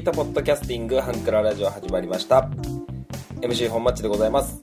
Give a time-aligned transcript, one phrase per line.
[0.00, 2.48] ートポッドキャスティングハンクララジオ始まりました。
[3.42, 4.58] MC 本マッチでございます。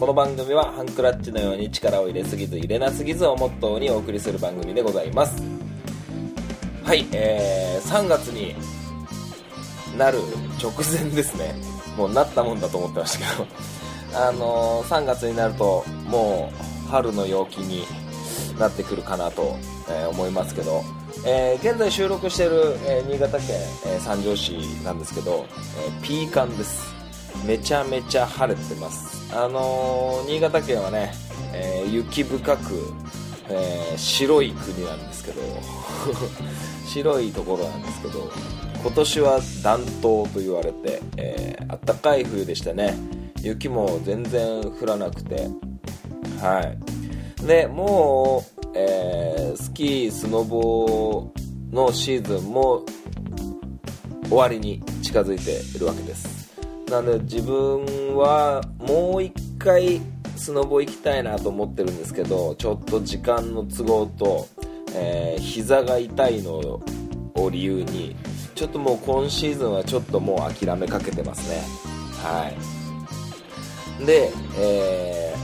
[0.00, 5.40] この番組はハンクラッチのように力を入れすぎず入れなすぎずをモットーにお送りする番組でございます。
[6.82, 8.56] はいえー、3月に
[9.96, 10.18] なる
[10.60, 11.54] 直前ですね。
[11.96, 13.42] もうなったもんだと思ってましたけ
[14.12, 14.26] ど。
[14.26, 16.52] あのー、3月になるとも
[16.86, 17.84] う春の陽気に
[18.58, 19.56] なってくるかなと、
[19.88, 20.82] え、思いますけど、
[21.26, 24.52] え、現在収録している、え新潟県、え三条市
[24.84, 25.46] なんですけど、
[25.78, 26.94] えピーカンです。
[27.46, 29.34] めちゃめちゃ晴れてます。
[29.34, 31.12] あの新潟県はね、
[31.52, 32.92] え雪深く、
[33.48, 35.42] え白い国なんですけど
[36.86, 38.30] 白いところなんですけど
[38.82, 42.94] 今年は暖冬と言われて、えー、暖かい冬でしたね。
[43.42, 45.48] 雪も全然降らなくて
[46.40, 47.03] はい。
[47.46, 51.30] でもう、えー、スキースノボ
[51.70, 52.84] のシーズンも
[54.28, 56.52] 終わりに近づいているわけです。
[56.88, 60.00] なので自分はもう一回
[60.36, 64.48] スノボ行きたいなと思ってるんですけどちょっと時間の都合と、
[64.94, 66.52] えー、膝が痛いの
[67.34, 68.16] を理由に
[68.54, 71.62] ちょっともう今シーズンはちょっともう諦めかけてますね。
[72.22, 72.50] は
[74.00, 74.06] い。
[74.06, 75.34] で、え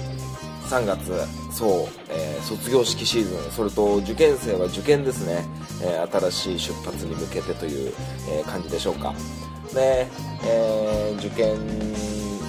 [0.63, 1.71] ー、3月そう、
[2.09, 5.45] えー、卒業式シーズンそれと受験生は受験ですね、
[5.83, 7.93] えー、新しい出発に向けてという、
[8.29, 9.15] え感じでしょうか。
[9.75, 10.07] で、
[10.45, 11.59] え受験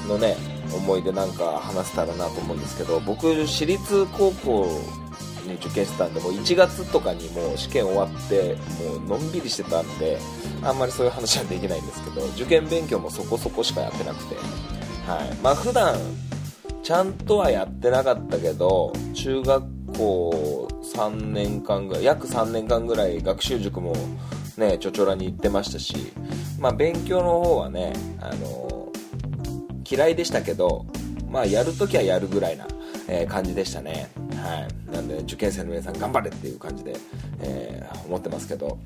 [0.07, 0.35] のね
[0.73, 4.67] 思い出なんか話せたらなと思うんですけど僕私立高校
[5.45, 8.55] に受験してたんでもう1月とかにもう試験終わって
[9.09, 10.17] もうのんびりしてたんで
[10.63, 14.35] あんまりそういう話はできないんですけど受験勉強もそこそこしかやってなくて。
[15.07, 15.35] はい。
[15.41, 15.95] まあ普段
[16.83, 23.93] ちゃんとはやってなかったけど中学校3年間ぐらい約3年間ぐらい学習塾も
[24.57, 26.11] ねちょちょらに行ってましたし
[26.59, 28.91] まあ勉強の方はねあの
[29.89, 30.85] 嫌いでしたけど
[31.31, 32.67] まあやるときはやるぐらいな、
[33.07, 34.09] えー、感じでしたね。
[34.35, 34.91] はい。
[34.91, 36.93] なんで受験生の皆さん頑張れっていう感じで、
[37.39, 38.77] えー、思ってますけど。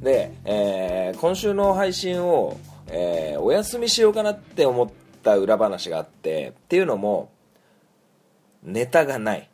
[0.00, 2.56] で、えー、今週の配信を、
[2.88, 7.30] えー、お休みしようかなって思った裏話があってっていうのも
[8.62, 9.48] ネタがない。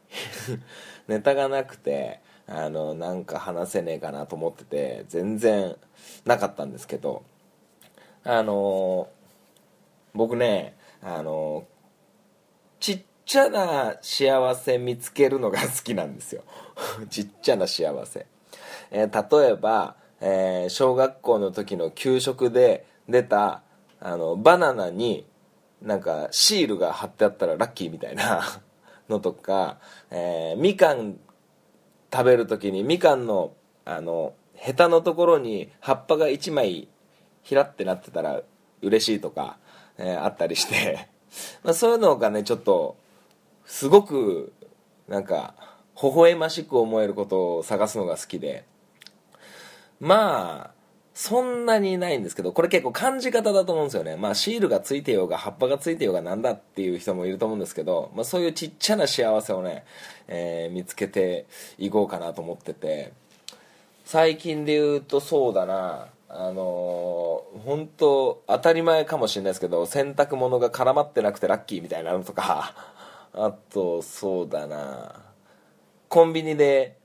[1.09, 5.77] ネタがなくてあのなんか話せねえかなと思ってて全然
[6.25, 7.23] なかったんですけど
[8.25, 9.09] あの
[10.15, 11.65] 僕ねあの
[12.81, 16.43] ちっちゃな幸せ見つけるのが好きなんですよ。
[17.11, 18.27] ちっちゃな幸せ、
[18.91, 23.63] えー、例えばえー、小学校の時の給食で出た
[24.01, 25.27] あのバナナに
[25.83, 28.43] なんかシールが貼ってあったらラッキーみたいな
[29.09, 29.79] のとか、
[30.11, 31.19] えー、みかん
[32.13, 33.53] 食べる時にみかんの
[33.85, 36.89] あのヘタのところに葉っぱが1枚
[37.43, 38.43] ひらってなってたら
[38.83, 39.59] 嬉しいとか、
[39.99, 41.09] えー、あったりして。
[41.63, 42.97] まあそういうのがねちょっと
[43.67, 44.53] すごく
[45.09, 45.55] なんか
[46.03, 48.65] 微笑ましく思えることを探すのが好きで。
[49.99, 50.76] まあ、
[51.19, 54.17] そんなにないんですけど、これ結構感じ方だと思うんですよね。
[54.17, 59.87] まあシールがついてようが葉っぱがついてようがなんだっていう人もいると思うんですけど、まあそういうちっちゃな幸せをね、
[60.29, 61.47] えー、見つけて
[61.79, 63.15] いこうかなと思ってて、
[64.05, 72.75] 最近で言うとそうだな、あのー、本当当たり前かもしれないですけど、洗濯物が絡まってなくてラッキーみたいなのとか、
[73.33, 75.15] あとそうだな、
[76.11, 76.99] コンビニで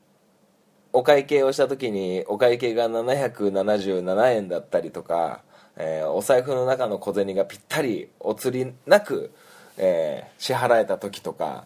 [0.94, 5.41] お会計をした時にお会計が777円だったりとか、
[5.78, 9.31] えー、お財布の中の小銭がぴったりお釣りなく、
[9.78, 11.66] えー、支払えた時とか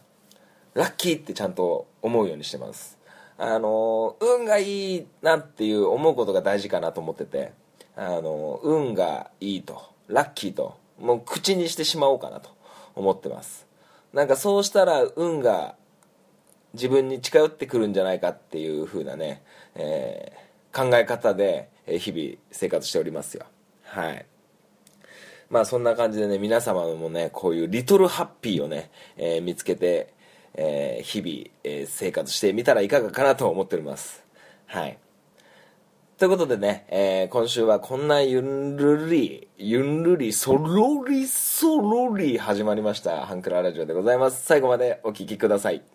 [0.74, 3.00] ラッキーってちゃんと思うようにしてます。
[3.38, 7.52] あの運がいいなっていう思うことが大事かなと思ってて
[7.98, 12.50] あの運がいいとラッキーともう口にしてしまおうかなと
[12.96, 13.68] 思ってます。
[14.14, 15.76] なんかそうしたら運が
[16.76, 19.44] 自分に近寄ってくるんじゃないかっていう風なね、
[19.76, 23.46] えー、考え方で日々生活しておりますよ。
[23.84, 24.26] はい。
[25.50, 30.14] まあそんな感じでね皆様もねこういうリトルハッピーをね、えー、見つけて、
[30.54, 34.24] えー、日々、え、生活してみたらいかがかなと思っております。
[34.68, 34.98] はい。
[36.18, 44.46] ということでね、えー、今週はこんなゆんるり、ゆんるり、そろりそろり始まりました、ハンクララジオでございます。
[44.46, 45.95] 最後までお聴きください。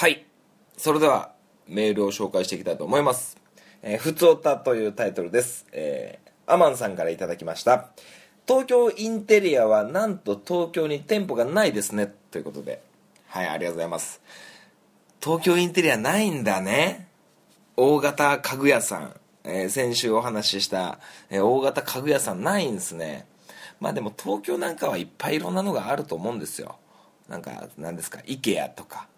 [0.00, 0.24] はい。
[0.78, 1.34] それでは、
[1.68, 3.36] メールを紹介していきたいと思います。
[3.82, 5.66] えー、ふつおたというタイトルです。
[5.72, 7.90] えー、アマンさんからいただきました。
[8.48, 12.10] 東京インテリアはなんと東京に店舗がないですね。
[12.30, 12.80] ということで。
[13.26, 14.22] はい、ありがとうございます。
[15.22, 17.06] 東京インテリアないんだね。
[17.76, 19.20] 大型家具屋さん。
[19.44, 20.98] えー先週お話しした、
[21.28, 23.26] えー大型家具屋さんないんですね。
[23.80, 26.76] まあでも東京なんかはいっぱいいろんなのがあると思うんですよ。
[27.28, 29.09] なんか、なんですか、IKEA とか。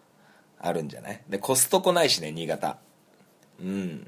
[0.63, 1.21] あるんじゃない？
[1.29, 2.79] でコストコないしね新潟。
[3.61, 4.05] うん。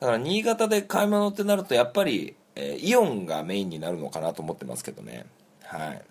[0.00, 5.24] だから新潟で買い物ってなるとやっぱり、えーイオンがメインになるのかなと思ってますけどね。
[5.62, 6.02] はい。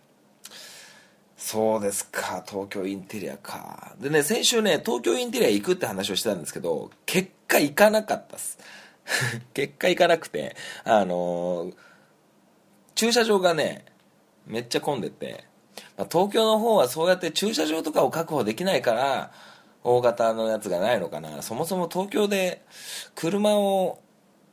[1.38, 2.44] そうですか。
[2.48, 3.96] 東京インテリアか。
[4.00, 8.58] でね先週ね東京インテリア行くって話をしてたんですけど結果行かなかったっす。
[9.54, 11.76] 結果行かなくてあのー
[12.96, 13.86] 駐車場がね
[14.46, 15.44] めっちゃ混んでて、
[15.98, 19.32] まあ東京の方はそうやって駐車場とかを確保できないから
[19.84, 21.42] 大型のやつがないのかな。
[21.42, 22.62] そもそも東京で
[23.16, 24.00] 車を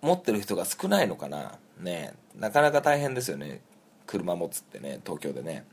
[0.03, 1.59] 持ってる人が少ないのかな。
[1.79, 2.15] ね。
[2.37, 3.61] なかなか大変ですよね。
[4.07, 5.01] 車持つってね。
[5.05, 5.65] 東京でね。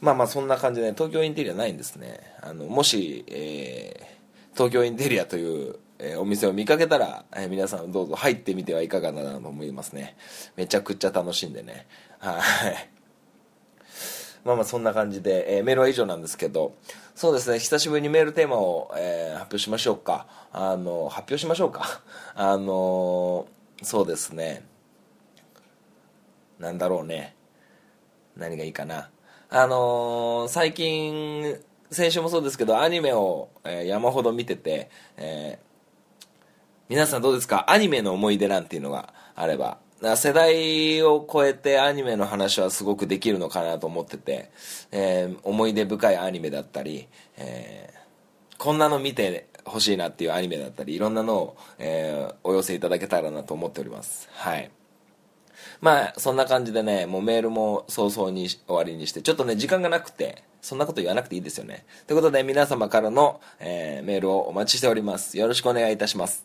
[0.00, 0.94] まあまあそんな感じで、ね。
[0.96, 2.20] 東京インテリアないんですね。
[2.42, 4.14] あのもし、えー
[4.54, 10.16] 東京インテリアという、えーお店を見かけたら、えー皆さんどうぞ入ってみてはいかがかなと思いますね。
[10.54, 11.86] めちゃくちゃ楽しんでね。
[12.18, 12.93] はい。
[14.44, 16.74] まあまあそんな感じで、えーメールは以上なんですけど
[17.14, 20.26] そうですね久しぶりにメールテーマを、えー発表しましょうか。
[20.52, 22.00] あの発表しましょうか。
[22.34, 23.46] あの
[23.82, 24.64] そうですね。
[26.58, 27.34] なんだろうね。
[28.36, 29.10] 何がいいかな。
[29.50, 31.58] あのー最近
[31.90, 35.64] 先週もそうですけどアニメを、えー山ほど見てて、えー
[36.88, 37.64] 皆さんどうですか？
[37.70, 44.50] アニメの思い出なんていうのがあればだ世代を超えてアニメの話はすごくできるのかなと思ってて、
[44.92, 48.04] えー思い出深いアニメだったり、えー
[48.56, 54.28] こんなの見てほしいなっていうアニメだったりいろんなのを、えーお寄せいただけたらなと思っております。
[54.32, 54.70] はい。
[55.80, 61.84] まあそんな感じでねもうメールも早々に終わりにしてちょっとね時間がなくてそんなこと言わなくていいですよね。
[62.06, 65.38] ということで皆様からの、えーメールをお待ちしております。
[65.38, 66.44] よろしくお願いいたします。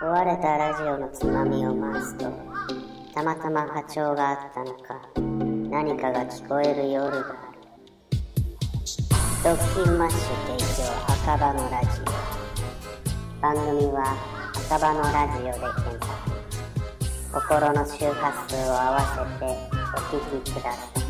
[0.00, 2.32] 壊れたラジオのつまみを回すと
[3.14, 4.98] たまたま波長があったのか
[5.68, 7.26] 何かが聞こえる夜がある。
[9.44, 10.20] ドッキンマッシュ
[10.56, 12.04] 提供赤羽のラジオ。
[13.42, 14.16] 番組は
[14.70, 15.70] 赤羽のラジオで検
[16.00, 16.08] 索。
[17.34, 19.06] 心の周波数を合わせ
[19.38, 19.44] て
[19.94, 21.00] お聞きください。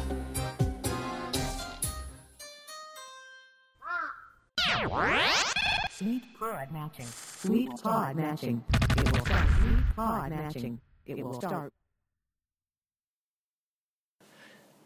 [6.00, 7.04] Sweet pod matching.
[7.04, 8.64] Sweet pod matching.
[8.96, 9.48] It will start.
[9.60, 10.78] Sweet pod matching.
[11.04, 11.72] It will start.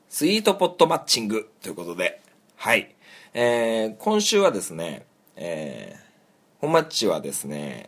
[0.08, 2.20] スイートポットマッチングということで、
[2.56, 2.96] はい。
[3.32, 7.86] えー今週はですね、えー、本マッチはですね、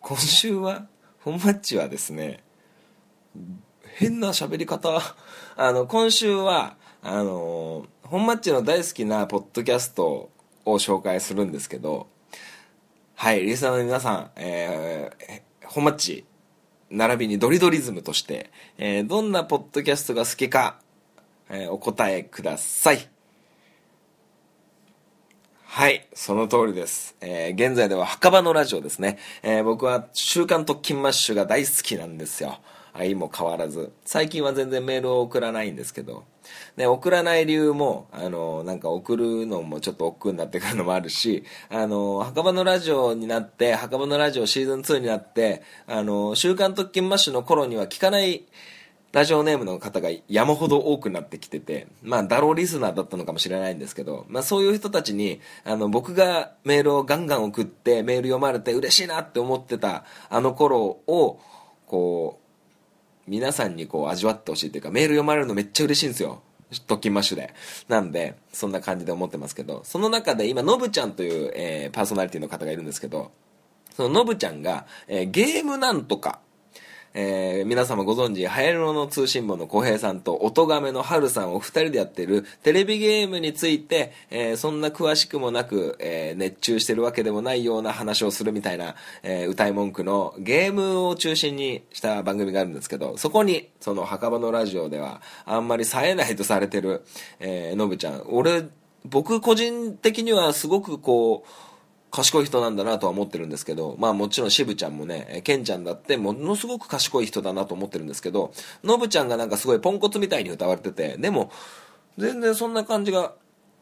[0.00, 0.86] 今週は、
[1.24, 2.44] 本マッチはですね、
[3.96, 5.00] 変な喋り方。
[5.56, 10.30] あの、今週は、あの、本マッチの大好きなポッドキャスト
[10.72, 12.08] を紹介するんですけど、
[13.14, 16.24] はい、リスナーの皆さん、えー、本マッチ、
[16.90, 20.80] 並びにドリドリズムとして、えーどんなポッドキャストが好きか、
[21.50, 23.08] えーお答えください。
[25.64, 27.16] はい、その通りです。
[27.20, 29.18] えー現在では墓場のラジオですね。
[29.42, 32.60] えー僕は週刊特勤マッシュが大好きなんですよ。
[32.98, 33.92] 相も変わらず。
[34.04, 36.24] 最近は全然メールを送らないんですけど、
[36.76, 48.44] ね、送らない理由も、あの、なんか送るのもちょっと億劫になってくるのもあるし、あの、墓場のラジオになって、墓場のラジオシーズン2になって、あの、週刊特勤マッシュの頃には聞かない
[49.12, 61.40] ラジオネームの方が山ほど多くなってきてて、まあ、ダローリスナーだったのかもしれないんですけど、まあ、そういう人たちに、あの、僕がメールをガンガン送って、メール読まれて嬉しいなって思ってた、あの頃を、
[61.86, 62.47] こう、
[63.28, 66.42] 皆さんにこう味わってほしいというか、メール読まれるのめっちゃ嬉しいんですよ。
[66.86, 67.54] 特勤マッシュで。
[67.88, 73.30] なんで、そんな感じで思ってますけど、その中で今、のぶちゃんという、えーパーソナリティの方がいるんですけど、
[73.94, 76.40] そののぶちゃんが、えーゲームなんとか、
[77.14, 97.02] えー皆様ご存知、流行りの通信簿の小平さんと、音亀の春さんお二人でやってるテレビゲームについて、えーそんな詳しくもなく、えー熱中してるわけでもないような話をするみたいな、えー歌い文句のゲームを中心にした番組があるんですけど、そこに、その墓場のラジオでは、あんまり冴えないとされてる、
[97.40, 98.22] えーのぶちゃん。
[98.28, 98.64] 俺、
[99.04, 101.67] 僕個人的にはすごくこう、
[102.10, 111.50] 賢い人なんだなとは思ってるんですけど、まあもちろん渋ちゃんもね、ケンちゃんだってものすごく賢い人だなと思ってるんですけど、のぶちゃんがなんかすごいポンコツみたいに歌われてて、でも、
[112.16, 113.34] 全然そんな感じが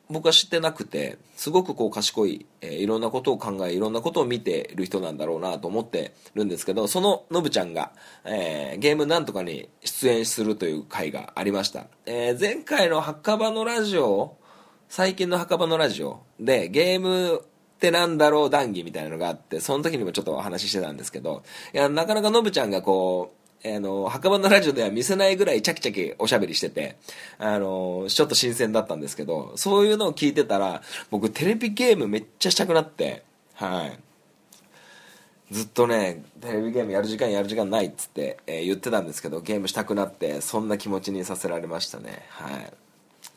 [0.09, 7.92] 僕は知ってなくて、すごくこう賢い、えーいろんなことを考え、いろんなことを見てる人なんだろうなと思ってるんですけど、そののぶちゃんが、
[8.25, 11.87] えーゲームなんとかに出演するという回がありました。
[12.06, 14.37] えー前回の墓場のラジオ、
[14.88, 17.42] 最近の墓場のラジオでゲーム
[17.76, 21.42] ってなんだろう談義みたいなのがあって、その時にもちょっとお話ししてたんですけど、
[21.75, 26.97] いや、なかなかのぶちゃんがこう、あの、墓場のラジオでは見せないぐらいチャキチャキおしゃべりしてて、
[27.38, 33.99] あの、ちょっと新鮮だったんですけど、そういうのを聞いてたら、僕テレビゲームめっちゃしたくなって、はい。
[35.50, 42.25] ずっとね、テレビゲームやる時間やる時間ないっつって、えー言ってたんですけど、ゲームしたくなって、そんな気持ちにさせられましたね。
[42.30, 42.73] はい。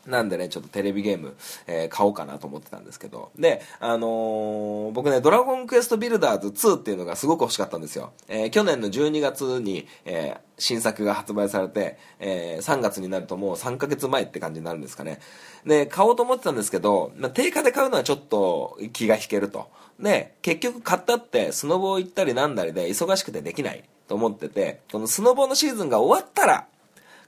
[0.06, 3.30] なんでね、ちょっとテレビゲーム、えー買おうかなと思ってたんですけど。
[3.38, 8.12] で、あのー僕ね、ドラゴンクエストビルダーズ2っていうのがすごく欲しかったんですよ。
[8.28, 15.20] えー去年の12月に、え新作が発売されて、え3月になるともう3ヶ月前って感じになるんですかね。
[15.66, 19.68] で、買おうと思ってたんですけど、まあ、定価で買うのはちょっと気が引けると。
[19.98, 26.66] で、結局買ったってスノボ行ったりなんだりで忙しくてできないと思ってて、このスノボのシーズンが終わったら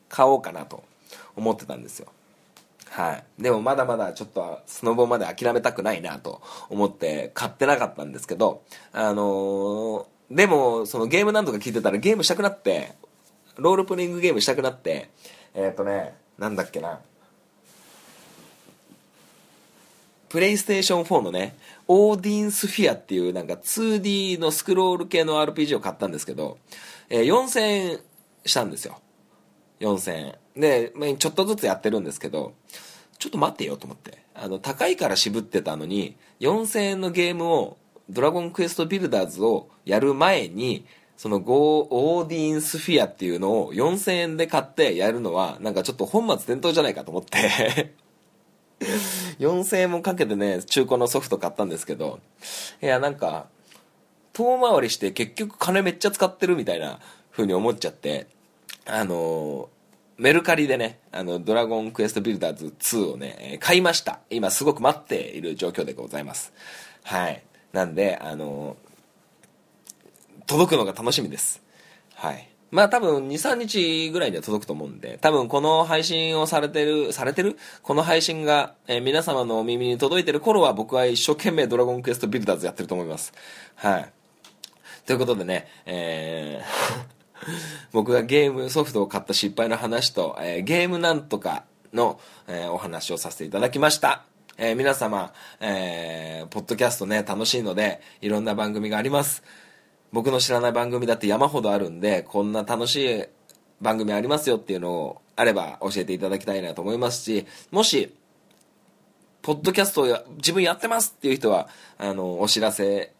[0.08, 0.82] 買おうかなと
[1.36, 2.08] 思ってたんですよ。
[2.92, 3.42] はい。
[3.42, 12.94] でもまだまだちょっとスノボまで諦めたくないなと思って買ってなかったんですけど、あのーでもそのゲームなんとか聞いてたらゲームしたくなって、
[13.56, 15.10] ロールプレイングゲームしたくなって、
[15.54, 17.00] えっ、とね、なんだっけな。
[20.30, 21.54] プレイステーション4のね、
[21.86, 26.58] オーディンスフィアっていうなんか 2D のスクロール系の RPG を買ったんですけど、
[27.10, 28.00] えー4000円
[28.46, 28.98] したんですよ。
[29.82, 30.34] 4000円。
[30.56, 32.54] で、ちょっとずつやってるんですけど、
[33.18, 34.18] ちょっと待ってよと思って。
[34.34, 37.76] あの、高いから渋ってたのに、4000円のゲームを、
[38.08, 40.86] ドラゴンクエストビルダーズをやる前に、
[41.16, 47.94] そのゴー、オーディンスフィアっていうのを4000円で買ってやるのは、なんかちょっと本末転倒じゃないかと思って、
[49.38, 52.18] 4000円もかけてね、中古のソフト買ったんですけど、
[52.82, 53.46] いや、なんか、
[54.32, 56.98] 遠回りして結局金めっちゃ使ってるみたいな
[57.30, 58.26] 風に思っちゃって、
[58.86, 59.68] あの
[60.18, 64.20] メルカリでね、あの、ドラゴンクエストビルダーズ2をね、え買いました。
[64.30, 66.52] 今すごく待っている状況でございます。
[67.02, 67.42] はい。
[67.72, 68.76] なんで、あの
[70.46, 71.62] 届くのが楽しみです。
[72.14, 72.48] はい。
[72.70, 77.58] まあ多分2、3日ぐらいには届くと思うんで、多分この配信をされてる、されてる？
[77.82, 83.32] この配信が、えー皆様のお耳に届いてる頃は僕は一生懸命ドラゴンクエストビルダーズやってると思います。
[83.74, 84.12] はい。
[85.06, 87.21] ということでね、えー
[87.92, 94.24] 僕がゲームソフトを買った失敗の話と、えーゲームなんとかの、えーお話をさせていただきました。
[94.56, 99.42] えー皆様、えーポッドキャストね、楽しいので、いろんな番組があります。
[100.12, 103.24] 僕の知らない番組だって山ほどあるんで、こんな楽しい
[103.80, 108.14] 番組ありますよっていうのをあれば教えていただきたいなと思いますし、もし、
[109.40, 110.06] ポッドキャストを
[110.36, 111.68] 自分やってますっていう人は、
[111.98, 113.12] あの、お知らせ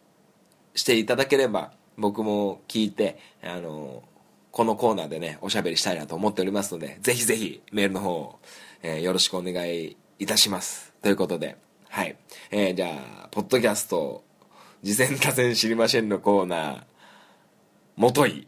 [0.75, 4.03] していただければ、僕も聞いて、あの、
[4.53, 8.39] このコーナーでね、おしゃべりしたいなと思っておりますので、ぜひぜひメールの方を、
[8.83, 10.93] えーよろしくお願いいたします。
[11.01, 11.57] ということで、
[11.89, 12.15] はい。
[12.51, 14.23] えーじゃあ、ポッドキャスト、
[14.83, 16.83] 事前多戦知りませんのコーナー、
[17.95, 18.47] もとい、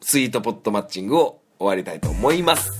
[0.00, 2.79] スイートポットマッチングを終わりたいと思います。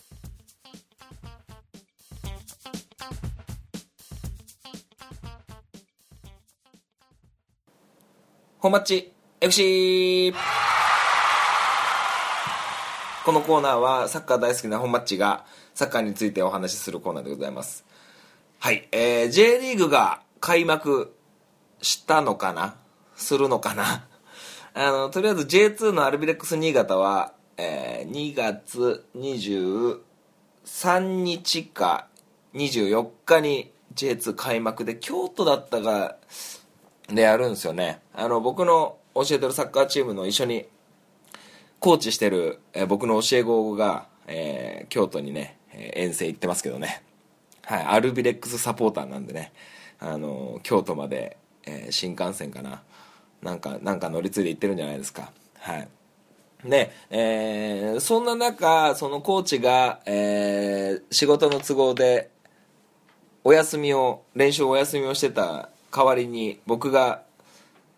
[8.61, 10.31] 本マッチ FC
[13.25, 17.83] このコーナーはサッカー大好きな本マッチがサッカーについてお話しするコーナーでございます。
[18.59, 21.11] はい、えー J リーグが開幕
[21.81, 22.75] したのかな？
[23.15, 24.05] するのかな？
[24.75, 32.09] あの、とりあえず J2 のアルビレックス新潟は、えー2月23日か
[32.53, 36.17] 24日に J2 開幕で京都だったか
[37.15, 38.01] でやるんですよね。
[38.13, 40.65] あの、僕の教えてるサッカーチームの一緒に
[41.79, 47.03] コーチしてる、え僕の教え子が、えー京都にね、え遠征行ってますけどね。
[47.63, 49.51] はい、アルビレックスサポーターなんでね、
[49.99, 52.81] あの京都まで、えー新幹線かな
[53.41, 55.87] なんかなんか乗り継いで行ってるんじゃないですかはい
[56.65, 62.29] で、えーそんな中そのコーチが、えー仕事の都合で
[63.43, 67.23] お休みを練習お休みをしてた代わりに僕が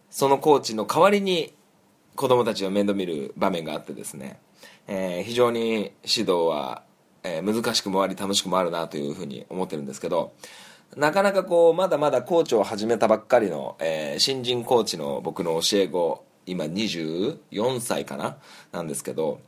[0.09, 1.53] そのコーチの代わりに
[2.15, 4.39] 子供たちを面倒見る場面があってですね、
[4.87, 6.83] えー非常に指導は、
[7.23, 10.33] えー難しくもあり楽しくもあるなというふうに思ってるんですけど
[10.95, 18.37] なかなかこうまだまだコーチを始めたばっかりの、えー新人コーチの僕の教え子今24歳かな
[18.71, 19.39] なんですけど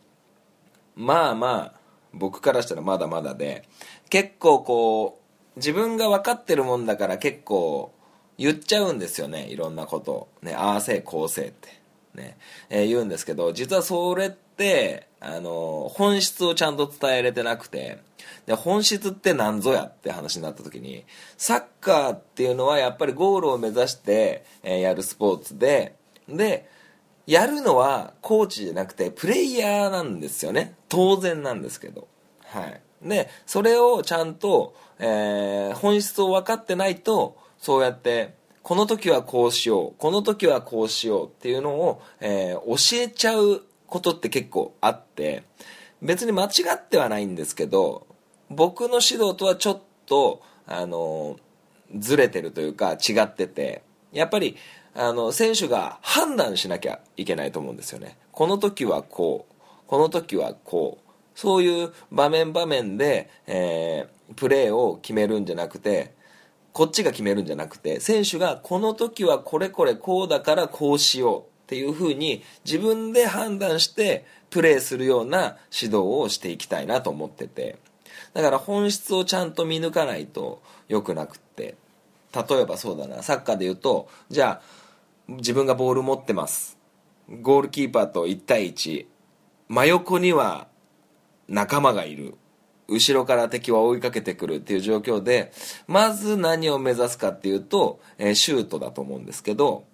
[0.95, 1.79] まあまあ
[2.13, 3.67] 僕からしたらまだまだで
[4.09, 5.19] 結構こ
[5.55, 7.93] う自分が分かってるもんだから結構
[8.37, 10.27] 言っちゃうんですよねいろんなことを。
[10.41, 11.69] ねああせいこうせいって。
[12.15, 12.37] ね、
[12.69, 17.99] えー言うんですけど実はそれってあの本質をちゃんと伝えれてなくて。
[18.45, 21.03] で本質って何ぞやって話になった時に
[21.35, 25.95] サッカーっていうのはやっぱりゴールを目指して、えーやるスポーツで
[26.29, 26.69] で
[27.25, 30.75] やるのはコーチじゃなくてプレイヤーなんですよね。
[30.89, 32.07] 当然なんですけど。
[32.45, 32.81] はい。
[33.01, 45.41] でそれをちゃんと、えー本質を分かってないとそうやってこの時はこうしようこの時はこうしようっていうのを、えー教えちゃうことって結構あって
[45.99, 48.05] 別に間違ってはないんですけど
[48.51, 51.37] 僕の指導とはちょっとあの
[51.97, 53.81] ずれてるというか違ってて
[54.11, 54.57] やっぱり
[54.93, 58.15] あの選手が判断しなきゃいけないと思うんですよね。
[58.31, 59.53] この時はこう
[59.87, 66.15] この時はこうそういう場面場面で、えープレーを決めるんじゃなくて
[66.75, 77.77] こっちが決めるんじゃなくて選手がこの時はこれこれこうだからこうしようっていうふうに自分で判断してプレーするような指導をしていきたいなと思ってて。
[78.33, 81.75] だから本質をちゃんと見抜かないと良くなくって。
[82.33, 83.23] 例えばそうだな。
[83.23, 84.61] サッカーで言うとじゃあ
[85.29, 86.77] 自分がボール持ってます。
[87.41, 89.05] ゴールキーパーと1対1
[89.69, 90.67] 真横には
[91.47, 92.35] 仲間がいる。
[92.87, 95.51] 後ろから敵は追いかけてくるっていう状況で
[95.87, 99.85] まず何を目指すかっていうと、えーシュートだと思うんですけど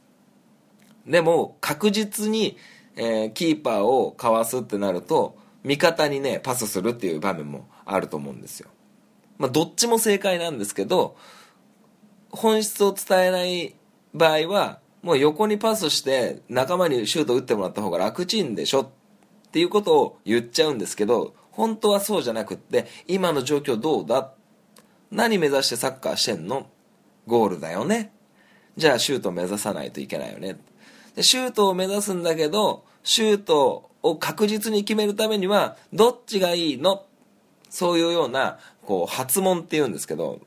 [1.08, 2.58] でも確実に、
[2.96, 8.70] えーキーパーをかわすってなると味方にねパスするっていう場面もあると思うんですよ、
[9.38, 11.16] まあ、どっちも正解なんですけど
[12.30, 13.76] 本質を伝えない
[14.14, 18.90] 場合はもう横にパスして仲間にシュート打ってもらった方が楽ちんでしょっ
[19.52, 24.32] ていうことを言っちゃうんですけど本当はそうじゃなくって今の状況どうだ？
[25.12, 26.66] 何目指してサッカーしてんの？
[27.28, 28.12] ゴールだよね。
[28.78, 30.58] じゃあシュート目指さないといけないよね。
[31.16, 37.06] でシュートを目指すんだけどシュートを確実に決めるためにはどっちがいいの？
[37.70, 40.40] そういうようなこう発問っていうんですけど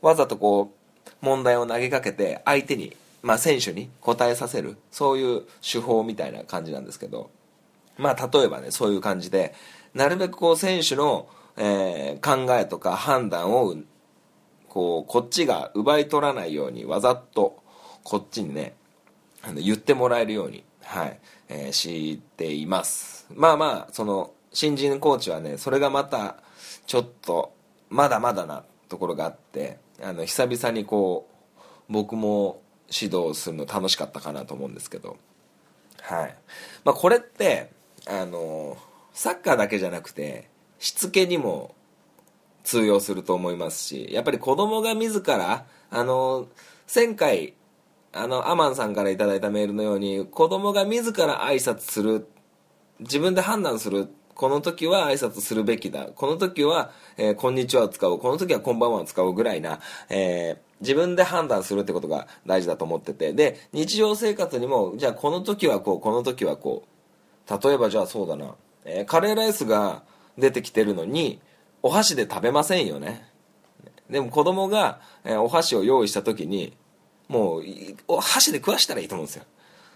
[0.00, 0.72] わざとこ
[1.06, 4.78] う問題を投げかけて相手に、まあ、選手に答えさせる。
[4.90, 7.30] そういう手法みたいな感じなんですけど。
[8.00, 9.54] まあ例えばねそういう感じで
[9.94, 13.76] なるべくこう選手の、えー考えとか判断を
[14.68, 17.62] こうこっちが奪い取らないようにわざと
[18.02, 18.74] こっちにね
[19.42, 23.26] あの言ってもらえるように、はいえーしています。
[23.34, 26.36] まあまあその新人コーチはねそれがまた
[26.86, 27.52] ちょっと
[27.88, 35.16] まだまだなところがあってあの久々にこう僕も指導するの楽しかったかなと思うんですけど。
[36.00, 36.34] はい。
[36.84, 37.70] まあ、これって
[38.06, 38.76] あの
[39.18, 41.74] サッカーだけじゃなくてしつけにも
[42.62, 46.46] 通用すると思いますしやっぱり子供が自らあの
[46.94, 47.54] 前回
[48.12, 52.28] あのアマンさんからいただいたメールのように子供が自ら挨拶する
[53.00, 68.54] 自分で判断するこの時は挨拶するべきだこの時は、えーこんにちは」を使うこの時は「こんばんは」を使うぐらいな、えー自分で判断するってことが大事だと思っててで日常生活にもじゃあこの時はこうこの時はこう例えばじゃあそうだな、
[68.88, 70.02] えーカレーライスが
[70.36, 71.40] 出てきてるのに
[71.82, 73.28] お箸で食べませんよね。
[74.08, 76.76] でも子供が、えーお箸を用意した時に
[77.28, 77.62] もう
[78.08, 79.44] お箸で食わしたらいいと思うんですよ。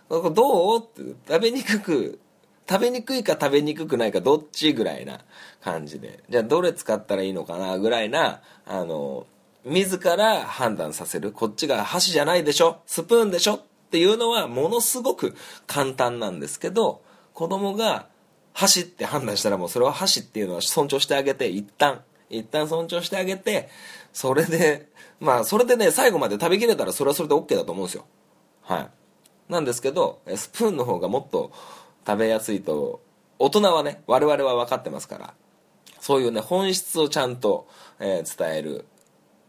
[0.08, 0.78] これどう？
[0.78, 2.20] って食べにくく
[2.68, 5.20] 食べにくいか食べにくくないかどっちぐらいな
[5.62, 6.22] 感じで。
[6.28, 9.26] じゃあどれ使ったらいいのかなぐらいなあの
[9.64, 11.32] 自ら判断させる。
[11.32, 12.82] こっちが箸じゃないでしょ？
[12.86, 13.54] スプーンでしょ？
[13.54, 15.34] っていうのはものすごく
[15.66, 17.02] 簡単なんですけど
[17.32, 18.06] 子供が
[18.52, 22.02] 箸って判断したらもうそれは箸っていうのは尊重してあげて一旦。
[22.32, 23.68] 一旦尊重してあげて
[24.12, 24.88] それで
[25.20, 28.06] まあそれでね最後まで食べきれたらそれはそれで OK だと思うんですよ。
[28.62, 28.88] はい。
[29.52, 31.52] なんですけどスプーンの方がもっと
[32.06, 33.02] 食べやすいと
[33.38, 35.34] 大人はね我々は分かってますから
[36.00, 37.68] そういうね本質をちゃんと、
[38.00, 38.86] えー伝える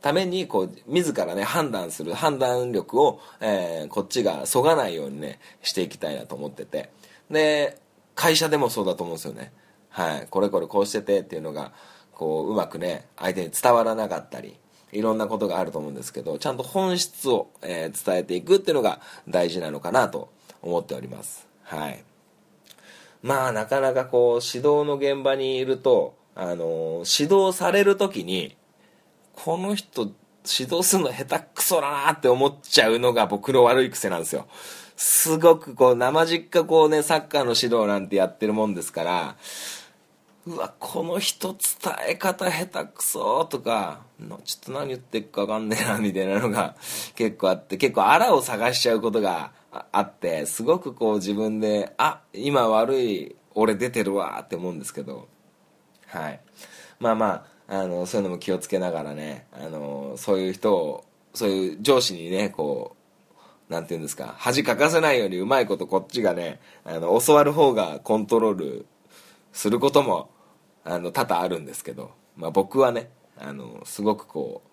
[0.02, 6.90] ためにこう自らね判断する判断力を、えーこっちがそがないようにねしていきたいなと思ってて。
[7.32, 7.82] で
[8.16, 9.52] 会社でもそうだと思うんですよね。
[9.90, 10.28] はい。
[10.30, 11.72] これこれこうしててっていうのが
[12.14, 14.56] こううまくね相手に伝わらなかったり
[14.92, 20.30] いろんなことがあると思うんですけどちゃんと本質を、えー伝えていくっていうのが大事なのかなと
[20.62, 21.48] 思っております。
[21.64, 22.04] はい。
[23.22, 28.56] まあなかなかこう指導の現場にいるとあのー指導される時に
[29.34, 30.12] この人
[30.46, 34.48] 指導するの下手くそだなって思っちゃうのが僕の悪い癖なんですよ。
[34.96, 39.36] すごくこう生実家こうねサッカーの指導なんてやってるもんですから
[40.46, 41.60] うわこの人伝
[42.10, 46.76] え方下手くそとかちょっと何言ってっか分かんねえなみたいなのが
[47.16, 55.28] 結構あって結構あらを探しちゃうことがああってすごくこう自分であ今悪い俺出てるわって思うんですけど
[56.08, 56.40] はい。
[57.00, 63.03] まあまああのそういうのも気をつけながらねあのそういう人をそういう上司にねこう
[63.74, 68.86] なんていうんですか恥かかせないようにうまいことこっちがねあの教わる方がコントロール
[69.52, 70.30] することも
[70.84, 74.70] あの多々あるんですけど、まあ、僕はねあのすごくこう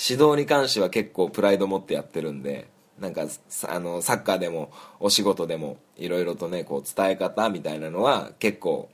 [0.00, 2.68] 指導に関しては結構プライド持ってやってるんで
[3.00, 3.26] なんか
[3.68, 8.88] あのサッカーでもお仕事でもいろいろとねこう伝え方みたいなのは結構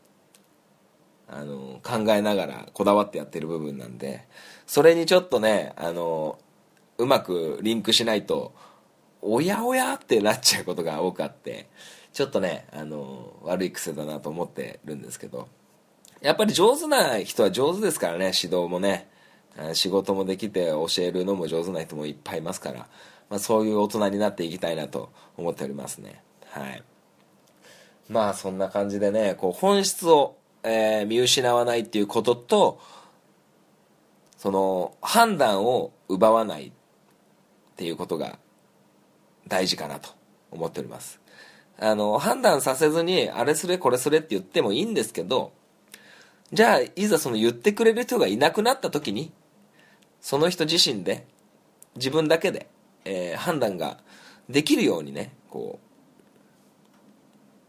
[1.28, 4.26] あの考えながらこだわってやってる部分なんで
[4.66, 6.38] それにちょっとねあの
[6.96, 8.54] うまくリンクしないと
[9.24, 11.68] おやおやってなっちゃうことが多くあって
[12.12, 15.48] ちょっとねあの悪い癖だなと思ってるんですけど
[16.20, 19.08] やっぱり上手な人は上手ですからね指導もね。
[19.74, 22.88] 仕事もできて教えるのも上手な人もいっぱいいますから、
[23.30, 26.22] まあ、そういう大人になっていきたいなと思っておりますね。
[26.50, 26.82] はい。
[28.08, 32.80] まあそんな感じでねこう本質を、えー見失わないっていうことと
[34.36, 36.72] その判断を奪わないっ
[37.76, 38.38] ていうことが
[39.48, 40.10] 大事かなと
[40.50, 41.20] 思っております。
[41.78, 45.52] あの判断させずにあれすれこれすれって言ってもいいんですけど
[46.52, 49.32] じゃあいざその言ってくれる人がいなくなった時に
[50.20, 51.26] その人自身で
[51.96, 52.68] 自分だけで、
[53.04, 53.98] えー判断が
[54.48, 55.80] できるようにねこ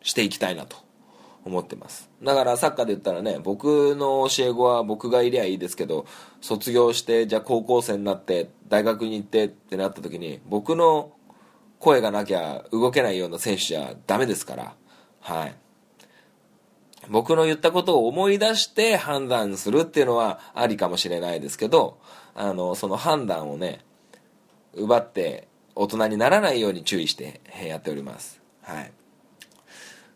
[0.04, 0.78] うしていきたいなと
[1.44, 2.10] 思ってます。
[2.22, 6.06] だからサッカーで言ったらね僕の教え子は僕がいりゃいいですけど
[6.42, 11.12] 卒業してじゃあ高校生になって大学に行ってってなった時に僕の
[11.86, 14.74] 声がなきゃ動けないような選手じゃダメですから。
[15.22, 15.56] はい。
[17.10, 22.00] 僕の言ったことを思い出して判断するっていうのはありかもしれないですけど
[22.34, 23.86] あのその判断をね
[24.74, 28.42] 奪って大人にならないように注意してやっております。
[28.64, 28.92] はい。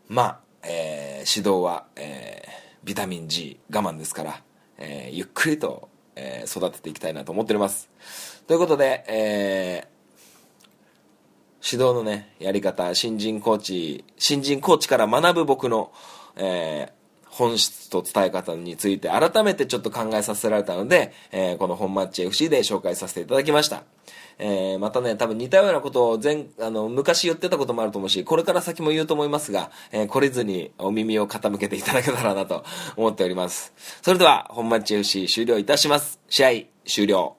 [0.08, 2.50] まあ、えー指導は、えー
[2.84, 4.42] ビタミン G 我慢ですから、
[4.80, 7.90] えーゆっくりと、え育てていきたいなと思っております。
[8.48, 9.99] ということで、えー
[11.64, 15.92] 指導のねやり方新人コーチ新人コーチから学ぶ僕の、
[16.36, 17.00] えー
[17.40, 23.84] 本質と伝え方について改めてちょっと考えさせられたので、えーこの本マッチ FC で紹介させていただきました、
[24.40, 32.66] えーまたね多分似たようなことを前あの昔言ってたこともあると思うしこれから先も言うと思いますが、えー懲りずにお耳を傾けていただけたらなと
[32.98, 33.74] 思っております。
[34.02, 36.20] それでは本マッチ FC 終了いたします。
[36.28, 36.50] 試合
[36.86, 37.39] 終了。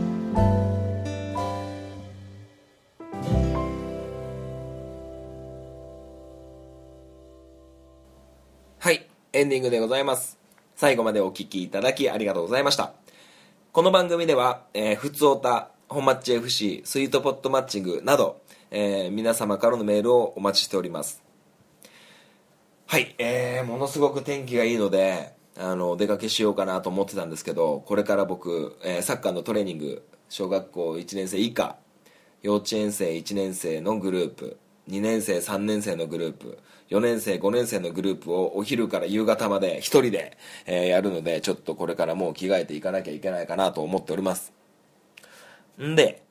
[9.41, 10.37] エンディングでございます。
[10.75, 12.93] 最後までお聞きいただきありがとうございました。
[13.71, 21.23] この番組では、えー、ふつおた、本マッチ FC、スイートポットマッチングなど、えー皆様からのメールをお待ちしております。
[22.85, 31.77] はい、えー、ものすごく天気がいいので、あの、お出かけしようかなと思ってたんですけど、これから僕、えーサッカーのトレーニング小学校1年生以下
[32.43, 36.57] 幼稚園生1年生のグループ2年生3年生のグループ
[36.89, 44.51] 4年生5年生のグループをお昼から夕方まで1人で、えーやるのでちょっとこれからもう着替えていかなきゃいけないかなと思っております。
[45.81, 46.23] んで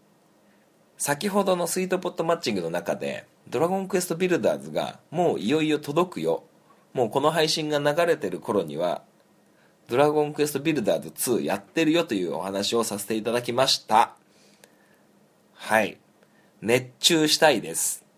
[0.98, 6.44] 先ほどのスイートポットマッチングの中で「ドラゴンクエストビルダーズ」がもういよいよ届くよ。
[6.92, 9.02] もうこの配信が流れてる頃には
[9.88, 14.14] 「ドラゴンクエストビルダーズ2」やってるよというお話をさせていただきました。
[15.54, 15.96] はい。
[16.60, 18.09] 熱中したいです。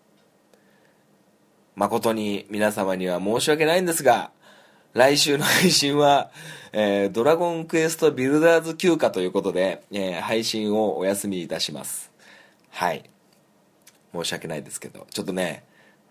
[1.75, 4.31] 誠に皆様には申し訳ないんですが
[4.93, 6.29] 来週の配信は、
[6.71, 12.11] えードラゴンクエストビルダーズ休暇ということで、えー配信をお休みいたします
[12.69, 13.09] はい
[14.13, 15.63] 申し訳ないですけどちょっとね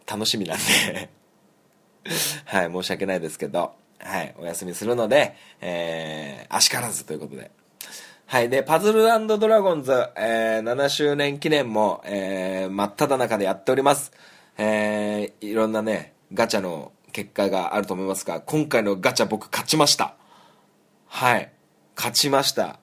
[0.06, 1.10] 楽しみなんで
[2.44, 7.50] はい申し訳ないですけどはいお休みするので、えー、足からずということで
[8.32, 8.48] はい。
[8.48, 14.10] で、パズルドラゴンズ、えー7周年記念も、えー真っ只中でやっております。
[14.58, 20.14] えーいろんなね、ガチャの結果があると思いますが、今回のガチャ僕勝ちました。
[21.06, 21.50] はい。
[21.96, 22.78] 勝ちました。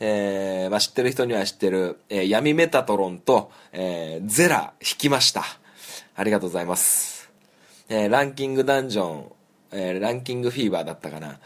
[0.00, 5.44] えーまあ、知ってる人には知ってる、えー闇メタトロンと、えーゼラ引きました。
[6.16, 7.30] ありがとうございます。
[7.88, 9.32] えーランキングダンジョン、
[9.72, 11.38] えーランキングフィーバーだったかな。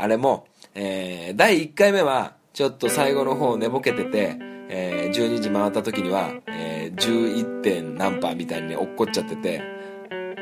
[0.00, 4.36] あれも、えー第1回目は、ちょっと最後の方寝ぼけてて、
[4.68, 7.60] えー12時回った時には、えー 11.
[7.62, 9.62] 点何パーみたいにね落っこっちゃってて、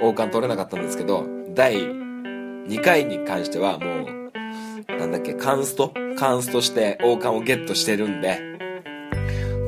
[0.00, 5.92] 王冠取れなかったんですけど、第2回に関してはもう、なんだっけ、カンスト？
[6.18, 8.40] カンストして王冠をゲットしてるんで、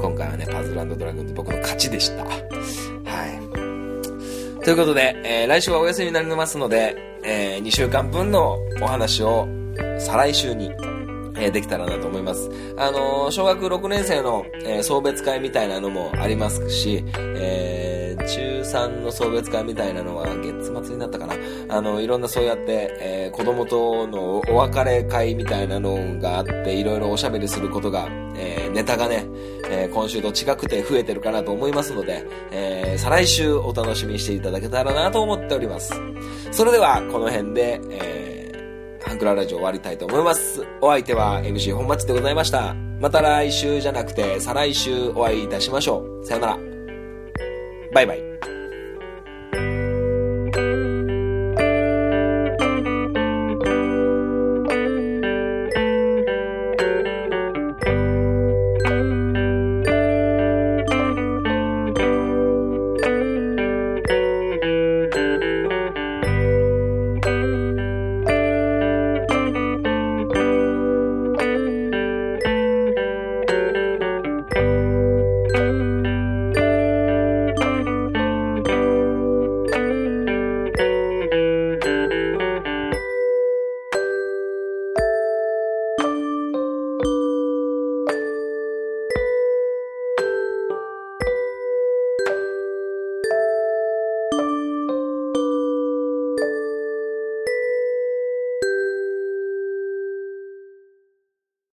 [0.00, 2.24] 今回はね、パズルドラゴンズ僕の勝ちでした。
[2.24, 2.42] はい。
[4.64, 9.46] ということで、えー来週はお休みになりますので、え2週間分のお話を
[9.98, 10.70] 再来週に、
[11.42, 12.50] えできたらなと思います。
[12.76, 21.34] あの小学6年生の、え送別会みたいなのもありますし、えー中3の送別会みたいなのは月末になったかな。
[21.68, 29.26] あの、いろんなそうやって、えー子供とのお別れ会みたいなのがあって、いろいろおしゃべりすることが、えーネタがね、
[29.70, 35.92] え今週と違くて増えてるかなと思いますので、え再来週お楽しみにしていただけたらなと思っております。
[36.52, 38.41] それでは、この辺で、えー
[39.04, 40.64] ハンクララジオ終わりたいと思います。
[40.80, 42.74] お相手は MC 本町でございました。
[42.74, 46.26] また来週じゃなくて、再来週お会いいたしましょう。
[46.26, 46.58] さよなら。
[47.92, 48.31] バイバイ。